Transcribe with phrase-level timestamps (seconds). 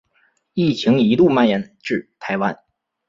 [0.55, 2.57] 疫情一度蔓延至台湾。